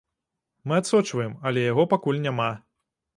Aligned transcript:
Мы 0.69 0.77
адсочваем, 0.81 1.35
але 1.49 1.65
яго 1.71 1.85
пакуль 1.93 2.23
няма. 2.25 2.49